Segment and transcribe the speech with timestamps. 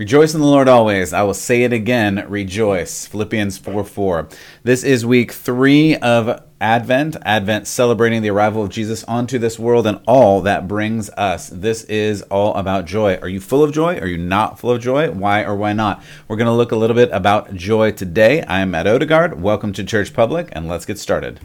[0.00, 1.12] Rejoice in the Lord always.
[1.12, 3.06] I will say it again, rejoice.
[3.06, 4.30] Philippians 4 4.
[4.62, 9.86] This is week three of Advent, Advent celebrating the arrival of Jesus onto this world
[9.86, 11.50] and all that brings us.
[11.50, 13.16] This is all about joy.
[13.16, 13.98] Are you full of joy?
[13.98, 15.10] Are you not full of joy?
[15.10, 16.02] Why or why not?
[16.28, 18.40] We're going to look a little bit about joy today.
[18.44, 19.42] I am Matt Odegaard.
[19.42, 21.40] Welcome to Church Public, and let's get started.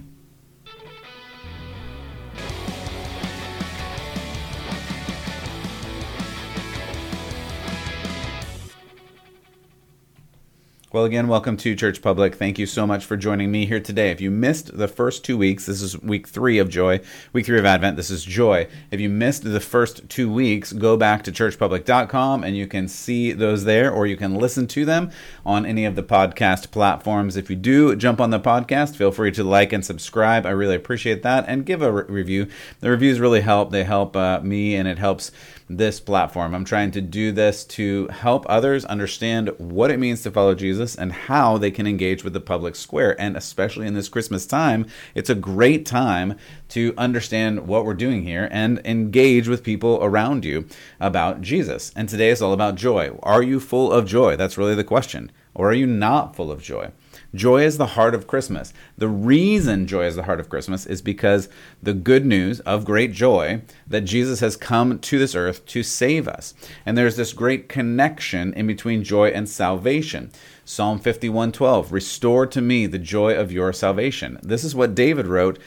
[10.95, 12.35] Well, again, welcome to Church Public.
[12.35, 14.12] Thank you so much for joining me here today.
[14.12, 17.02] If you missed the first two weeks, this is week three of Joy,
[17.34, 17.98] week three of Advent.
[17.98, 18.70] This is Joy.
[18.91, 23.34] If you missed the first two weeks, go back to churchpublic.com and you can see
[23.34, 25.12] those there, or you can listen to them
[25.45, 27.36] on any of the podcast platforms.
[27.36, 30.45] If you do jump on the podcast, feel free to like and subscribe.
[30.45, 31.44] I really appreciate that.
[31.50, 32.48] And give a re- review.
[32.80, 33.72] The reviews really help.
[33.72, 35.31] They help uh, me and it helps
[35.68, 36.54] this platform.
[36.54, 40.95] I'm trying to do this to help others understand what it means to follow Jesus
[40.95, 43.20] and how they can engage with the public square.
[43.20, 46.38] And especially in this Christmas time, it's a great time
[46.70, 50.67] to understand what we're doing here and engage with people around you
[51.00, 51.92] about Jesus.
[51.95, 53.17] And today is all about joy.
[53.23, 54.36] Are you full of joy?
[54.36, 55.32] That's really the question.
[55.56, 56.92] Or are you not full of joy?
[57.36, 58.73] Joy is the heart of Christmas.
[58.97, 61.50] The reason joy is the heart of Christmas is because
[61.83, 66.27] the good news of great joy that Jesus has come to this earth to save
[66.27, 66.53] us.
[66.86, 70.31] And there's this great connection in between joy and salvation.
[70.64, 75.59] Psalm 51:12, "Restore to me the joy of your salvation." This is what David wrote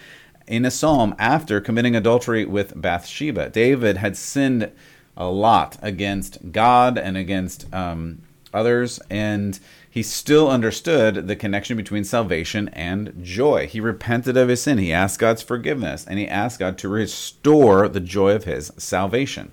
[0.47, 3.51] in a psalm after committing adultery with Bathsheba.
[3.51, 4.71] David had sinned
[5.17, 8.23] a lot against God and against um,
[8.55, 9.59] others, and
[9.99, 13.67] he still understood the connection between salvation and joy.
[13.67, 14.79] He repented of his sin.
[14.79, 19.51] He asked God's forgiveness, and he asked God to restore the joy of his salvation.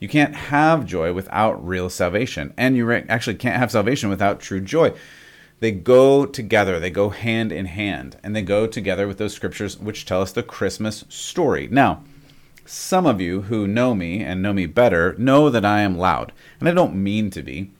[0.00, 4.62] You can't have joy without real salvation, and you actually can't have salvation without true
[4.62, 4.94] joy.
[5.60, 9.78] They go together, they go hand in hand, and they go together with those scriptures
[9.78, 11.68] which tell us the Christmas story.
[11.70, 12.02] Now,
[12.64, 16.32] some of you who know me and know me better know that I am loud,
[16.60, 17.72] and I don't mean to be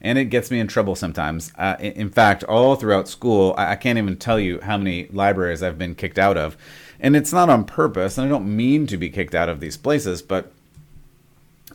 [0.00, 1.52] and it gets me in trouble sometimes.
[1.56, 5.78] Uh, in fact, all throughout school, I can't even tell you how many libraries I've
[5.78, 6.56] been kicked out of.
[7.00, 9.76] And it's not on purpose, and I don't mean to be kicked out of these
[9.76, 10.52] places, but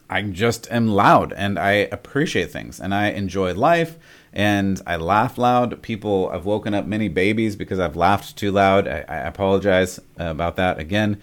[0.09, 3.97] I just am loud and I appreciate things and I enjoy life
[4.31, 5.81] and I laugh loud.
[5.81, 8.87] People, I've woken up many babies because I've laughed too loud.
[8.87, 11.19] I, I apologize about that again.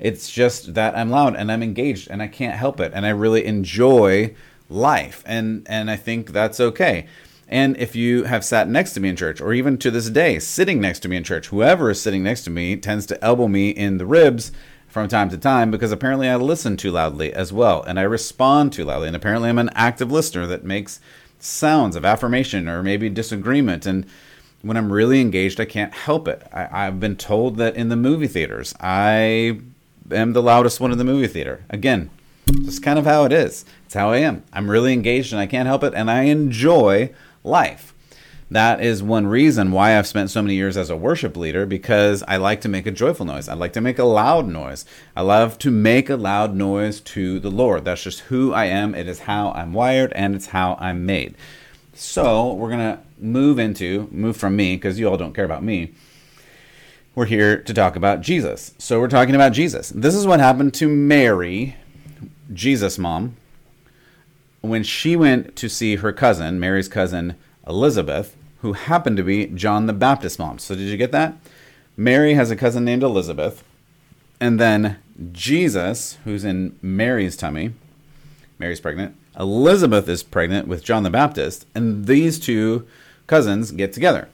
[0.00, 2.90] It's just that I'm loud and I'm engaged and I can't help it.
[2.94, 4.34] And I really enjoy
[4.72, 7.06] life and and I think that's okay.
[7.48, 10.38] And if you have sat next to me in church, or even to this day,
[10.38, 13.46] sitting next to me in church, whoever is sitting next to me tends to elbow
[13.46, 14.52] me in the ribs
[14.88, 18.72] from time to time because apparently I listen too loudly as well, and I respond
[18.72, 19.08] too loudly.
[19.08, 20.98] And apparently I'm an active listener that makes
[21.38, 23.84] sounds of affirmation or maybe disagreement.
[23.84, 24.06] And
[24.62, 26.46] when I'm really engaged, I can't help it.
[26.52, 29.60] I, have been told that in the movie theaters, I
[30.10, 31.64] am the loudest one in the movie theater.
[31.68, 32.10] Again,
[32.64, 33.64] just kind of how it is.
[33.86, 34.42] It's how I am.
[34.52, 37.12] I'm really engaged and I can't help it, and I enjoy
[37.44, 37.92] life.
[38.52, 42.22] That is one reason why I've spent so many years as a worship leader because
[42.28, 43.48] I like to make a joyful noise.
[43.48, 44.84] I like to make a loud noise.
[45.16, 47.86] I love to make a loud noise to the Lord.
[47.86, 48.94] That's just who I am.
[48.94, 51.34] It is how I'm wired and it's how I'm made.
[51.94, 55.62] So we're going to move into, move from me because you all don't care about
[55.62, 55.94] me.
[57.14, 58.74] We're here to talk about Jesus.
[58.76, 59.88] So we're talking about Jesus.
[59.88, 61.76] This is what happened to Mary
[62.52, 63.36] Jesus' mom,
[64.60, 67.36] when she went to see her cousin, Mary's cousin
[67.66, 70.58] Elizabeth, who happened to be John the Baptist's mom.
[70.58, 71.36] So, did you get that?
[71.96, 73.64] Mary has a cousin named Elizabeth.
[74.40, 74.98] And then
[75.32, 77.74] Jesus, who's in Mary's tummy,
[78.58, 79.16] Mary's pregnant.
[79.38, 81.66] Elizabeth is pregnant with John the Baptist.
[81.74, 82.86] And these two
[83.26, 84.28] cousins get together.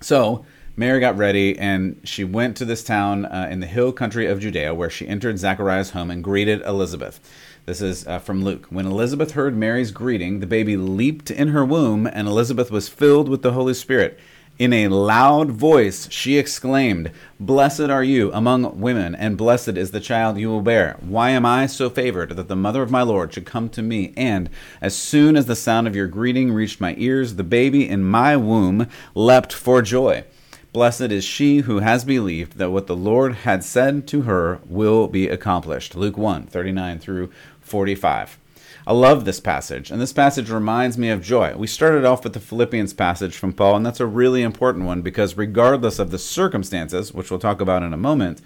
[0.00, 0.44] So,
[0.76, 4.40] Mary got ready and she went to this town uh, in the hill country of
[4.40, 7.20] Judea where she entered Zachariah's home and greeted Elizabeth.
[7.66, 8.66] This is uh, from Luke.
[8.70, 13.28] When Elizabeth heard Mary's greeting, the baby leaped in her womb and Elizabeth was filled
[13.28, 14.18] with the Holy Spirit.
[14.60, 20.00] In a loud voice, she exclaimed, Blessed are you among women, and blessed is the
[20.00, 20.98] child you will bear.
[21.00, 24.12] Why am I so favored that the mother of my Lord should come to me?
[24.18, 24.50] And
[24.82, 28.36] as soon as the sound of your greeting reached my ears, the baby in my
[28.36, 30.24] womb leapt for joy.
[30.72, 35.08] Blessed is she who has believed that what the Lord had said to her will
[35.08, 35.96] be accomplished.
[35.96, 37.30] Luke 1 39 through
[37.60, 38.38] 45.
[38.86, 41.54] I love this passage, and this passage reminds me of joy.
[41.56, 45.02] We started off with the Philippians passage from Paul, and that's a really important one
[45.02, 48.40] because regardless of the circumstances, which we'll talk about in a moment,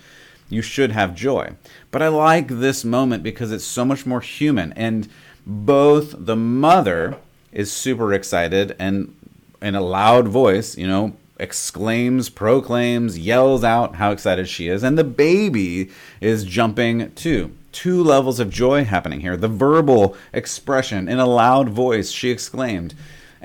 [0.49, 1.53] you should have joy.
[1.91, 5.09] But I like this moment because it's so much more human, and
[5.47, 7.19] both the mother
[7.53, 9.15] is super excited and
[9.61, 14.83] in a loud voice, you know, exclaims, proclaims, yells out how excited she is.
[14.83, 17.53] And the baby is jumping too.
[17.71, 19.37] Two levels of joy happening here.
[19.37, 22.95] The verbal expression in a loud voice, she exclaimed.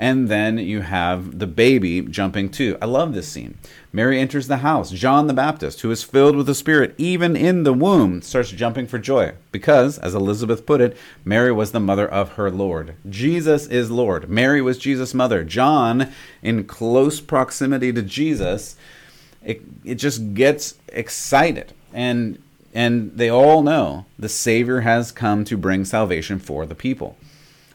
[0.00, 2.78] And then you have the baby jumping too.
[2.80, 3.58] I love this scene.
[3.92, 4.90] Mary enters the house.
[4.90, 8.86] John the Baptist, who is filled with the Spirit, even in the womb, starts jumping
[8.86, 9.34] for joy.
[9.52, 12.94] Because, as Elizabeth put it, Mary was the mother of her Lord.
[13.10, 14.30] Jesus is Lord.
[14.30, 15.44] Mary was Jesus' mother.
[15.44, 16.10] John,
[16.40, 18.76] in close proximity to Jesus,
[19.44, 21.74] it, it just gets excited.
[21.92, 22.42] And
[22.72, 27.16] and they all know the Savior has come to bring salvation for the people.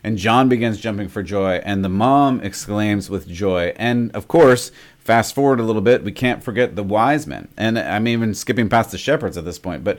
[0.06, 3.74] And John begins jumping for joy, and the mom exclaims with joy.
[3.76, 7.48] And of course, fast forward a little bit, we can't forget the wise men.
[7.58, 9.98] And I'm even skipping past the shepherds at this point, but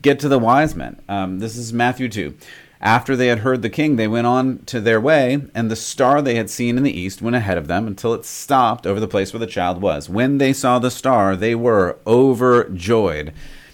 [0.00, 1.02] get to the wise men.
[1.08, 2.32] Um, this is Matthew 2.
[2.80, 6.22] After they had heard the king, they went on to their way, and the star
[6.22, 9.08] they had seen in the east went ahead of them until it stopped over the
[9.08, 10.08] place where the child was.
[10.08, 13.32] When they saw the star, they were overjoyed.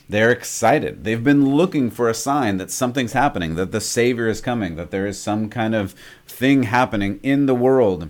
[0.09, 1.05] They're excited.
[1.05, 4.91] They've been looking for a sign that something's happening, that the Savior is coming, that
[4.91, 5.95] there is some kind of
[6.27, 8.09] thing happening in the world.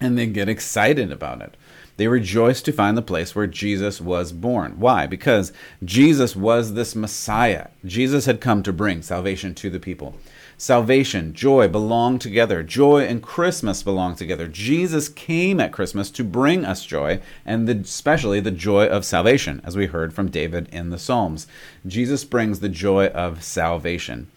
[0.00, 1.56] And they get excited about it.
[1.96, 4.74] They rejoiced to find the place where Jesus was born.
[4.78, 5.06] Why?
[5.06, 5.52] Because
[5.84, 7.68] Jesus was this Messiah.
[7.84, 10.16] Jesus had come to bring salvation to the people.
[10.56, 12.62] Salvation, joy belong together.
[12.62, 14.46] Joy and Christmas belong together.
[14.46, 19.60] Jesus came at Christmas to bring us joy, and the, especially the joy of salvation,
[19.64, 21.46] as we heard from David in the Psalms.
[21.86, 24.28] Jesus brings the joy of salvation.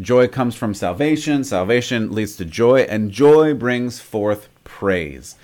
[0.00, 5.36] Joy comes from salvation, salvation leads to joy, and joy brings forth praise.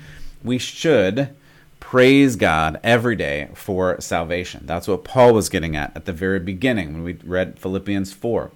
[0.48, 1.36] We should
[1.78, 4.62] praise God every day for salvation.
[4.64, 8.50] That's what Paul was getting at at the very beginning when we read Philippians 4.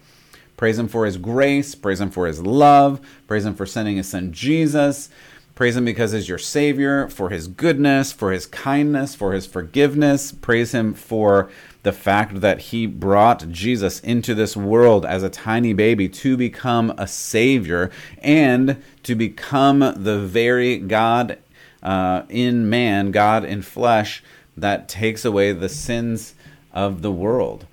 [0.56, 1.74] Praise Him for His grace.
[1.74, 2.98] Praise Him for His love.
[3.26, 5.10] Praise Him for sending His Son Jesus.
[5.54, 10.32] Praise Him because He's your Savior, for His goodness, for His kindness, for His forgiveness.
[10.32, 11.50] Praise Him for
[11.82, 16.94] the fact that He brought Jesus into this world as a tiny baby to become
[16.96, 17.90] a Savior
[18.22, 21.38] and to become the very God
[21.82, 24.22] uh, in man, God in flesh,
[24.56, 26.34] that takes away the sins
[26.72, 27.66] of the world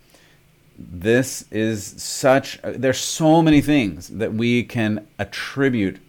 [0.79, 5.99] this is such there's so many things that we can attribute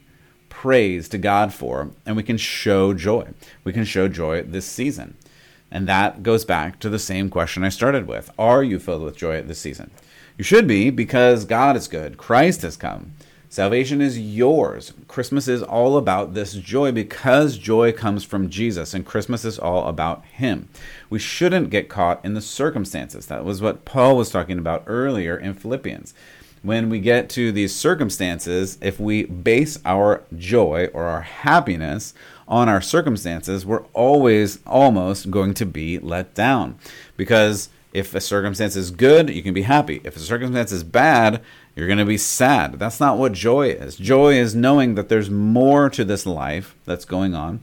[0.49, 3.29] praise to God for and we can show joy.
[3.65, 5.17] We can show joy this season.
[5.71, 8.31] And that goes back to the same question I started with.
[8.39, 9.91] Are you filled with joy this season?
[10.37, 12.17] You should be because God is good.
[12.17, 13.13] Christ has come.
[13.53, 14.93] Salvation is yours.
[15.09, 19.89] Christmas is all about this joy because joy comes from Jesus, and Christmas is all
[19.89, 20.69] about Him.
[21.11, 23.27] We shouldn't get caught in the circumstances.
[23.27, 26.15] That was what Paul was talking about earlier in Philippians.
[26.63, 32.15] When we get to these circumstances, if we base our joy or our happiness
[32.47, 36.79] on our circumstances, we're always almost going to be let down.
[37.17, 40.01] Because if a circumstance is good, you can be happy.
[40.05, 41.43] If a circumstance is bad,
[41.75, 42.79] you're going to be sad.
[42.79, 43.97] That's not what joy is.
[43.97, 47.61] Joy is knowing that there's more to this life that's going on,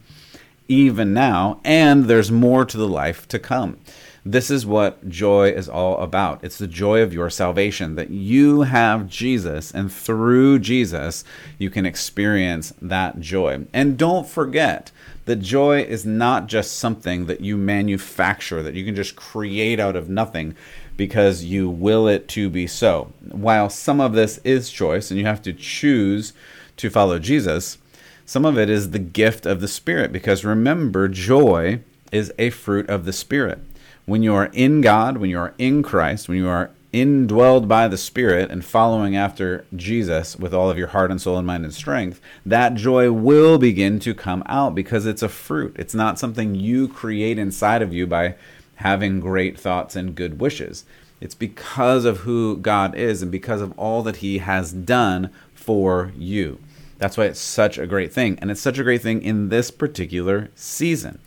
[0.67, 3.77] even now, and there's more to the life to come.
[4.25, 6.43] This is what joy is all about.
[6.43, 11.23] It's the joy of your salvation that you have Jesus, and through Jesus,
[11.57, 13.65] you can experience that joy.
[13.73, 14.91] And don't forget
[15.25, 19.95] that joy is not just something that you manufacture, that you can just create out
[19.95, 20.55] of nothing
[20.97, 23.13] because you will it to be so.
[23.31, 26.33] While some of this is choice and you have to choose
[26.77, 27.77] to follow Jesus,
[28.25, 31.79] some of it is the gift of the Spirit because remember, joy
[32.11, 33.59] is a fruit of the Spirit.
[34.05, 37.87] When you are in God, when you are in Christ, when you are indwelled by
[37.87, 41.65] the Spirit and following after Jesus with all of your heart and soul and mind
[41.65, 45.75] and strength, that joy will begin to come out because it's a fruit.
[45.77, 48.35] It's not something you create inside of you by
[48.75, 50.85] having great thoughts and good wishes.
[51.19, 56.11] It's because of who God is and because of all that He has done for
[56.17, 56.59] you.
[56.97, 58.37] That's why it's such a great thing.
[58.39, 61.19] And it's such a great thing in this particular season.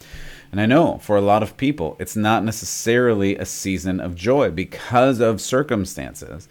[0.52, 4.50] And I know for a lot of people, it's not necessarily a season of joy
[4.50, 6.48] because of circumstances.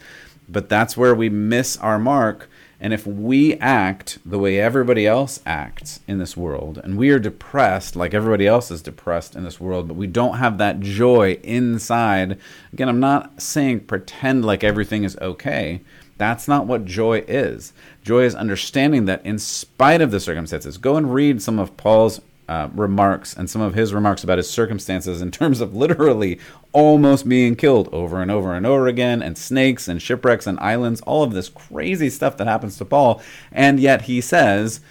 [0.48, 2.50] But that's where we miss our mark
[2.82, 7.20] and if we act the way everybody else acts in this world, and we are
[7.20, 11.38] depressed like everybody else is depressed in this world, but we don't have that joy
[11.44, 12.40] inside,
[12.72, 15.82] again, I'm not saying pretend like everything is okay.
[16.20, 17.72] That's not what joy is.
[18.04, 22.20] Joy is understanding that in spite of the circumstances, go and read some of Paul's
[22.50, 26.38] uh, remarks and some of his remarks about his circumstances in terms of literally
[26.74, 31.00] almost being killed over and over and over again, and snakes and shipwrecks and islands,
[31.02, 33.22] all of this crazy stuff that happens to Paul.
[33.52, 34.82] And yet he says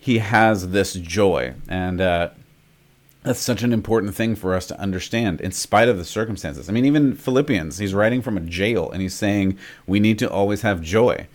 [0.00, 1.54] he has this joy.
[1.68, 2.30] And, uh,
[3.24, 6.68] that's such an important thing for us to understand in spite of the circumstances.
[6.68, 10.30] I mean, even Philippians, he's writing from a jail and he's saying we need to
[10.30, 11.26] always have joy.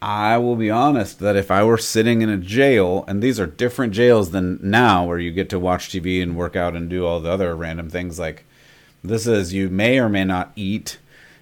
[0.00, 3.48] I will be honest that if I were sitting in a jail, and these are
[3.48, 7.04] different jails than now where you get to watch TV and work out and do
[7.04, 8.44] all the other random things like
[9.02, 10.98] this is you may or may not eat,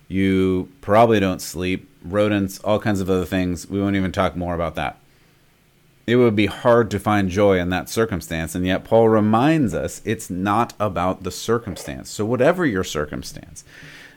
[0.09, 3.69] you probably don't sleep, rodents, all kinds of other things.
[3.69, 4.99] We won't even talk more about that
[6.07, 8.55] it would be hard to find joy in that circumstance.
[8.55, 12.11] And yet, Paul reminds us it's not about the circumstance.
[12.11, 13.65] So, whatever your circumstance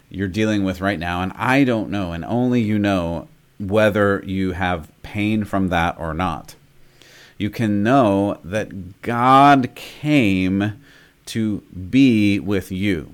[0.10, 3.28] you're dealing with right now, and I don't know, and only you know
[3.60, 6.56] whether you have pain from that or not,
[7.38, 10.84] you can know that God came
[11.28, 13.14] to be with you.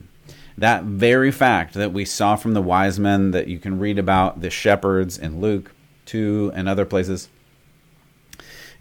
[0.58, 4.40] That very fact that we saw from the wise men that you can read about
[4.42, 5.72] the shepherds in Luke
[6.06, 7.28] 2 and other places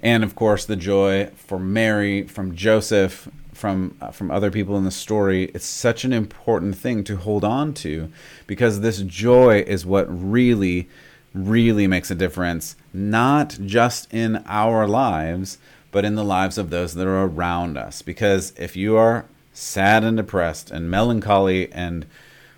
[0.05, 4.85] and of course the joy for Mary, from Joseph, from uh, from other people in
[4.85, 5.45] the story.
[5.55, 8.13] It's such an important thing to hold on to
[8.47, 10.89] because this joy is what really
[11.35, 15.59] really makes a difference not just in our lives
[15.91, 20.05] but in the lives of those that are around us because if you are sad
[20.05, 22.07] and depressed and melancholy and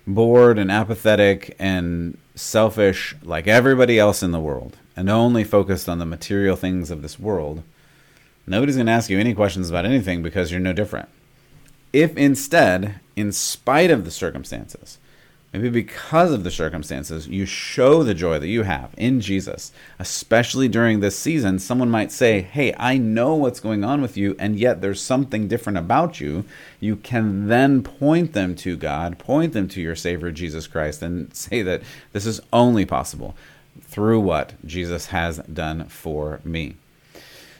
[0.05, 5.99] bored and apathetic and selfish like everybody else in the world and only focused on
[5.99, 7.61] the material things of this world,
[8.47, 11.07] nobody's going to ask you any questions about anything because you're no different.
[11.93, 14.97] If instead, in spite of the circumstances,
[15.53, 20.67] maybe because of the circumstances, you show the joy that you have in Jesus, especially
[20.67, 24.59] during this season, someone might say, Hey, I know what's going on with you, and
[24.59, 26.43] yet there's something different about you.
[26.79, 31.33] You can then point them to God, point them to your Savior, Jesus Christ, and
[31.35, 33.35] say that this is only possible
[33.81, 36.75] through what Jesus has done for me.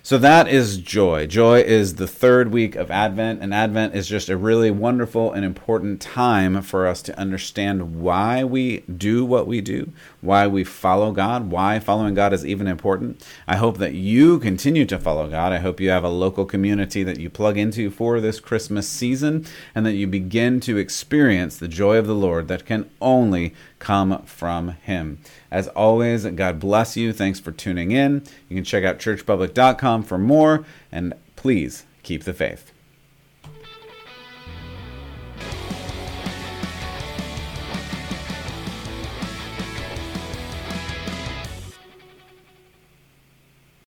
[0.08, 1.28] So that is joy.
[1.28, 5.44] Joy is the third week of Advent, and Advent is just a really wonderful and
[5.44, 9.92] important time for us to understand why we do what we do,
[10.28, 13.26] why we follow God, why following God is even important.
[13.48, 15.54] I hope that you continue to follow God.
[15.54, 19.46] I hope you have a local community that you plug into for this Christmas season,
[19.74, 24.22] and that you begin to experience the joy of the Lord that can only come
[24.24, 25.20] from Him.
[25.50, 27.14] As always, God bless you.
[27.14, 28.24] Thanks for tuning in.
[28.50, 32.74] You can check out churchpublic.com for more, and please keep the faith.